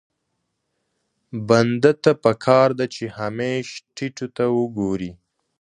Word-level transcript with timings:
بنده 1.47 1.91
ته 2.03 2.11
پکار 2.23 2.69
ده 2.79 2.85
چې 2.95 3.03
همېش 3.19 3.67
ټيټو 3.95 4.27
ته 4.35 4.43
وګوري. 4.57 5.11